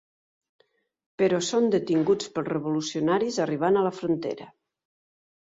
Però 1.21 1.41
són 1.47 1.67
detinguts 1.75 2.31
pels 2.39 2.49
revolucionaris 2.55 3.39
arribant 3.45 3.79
a 3.83 3.87
la 3.91 3.95
frontera. 4.01 4.51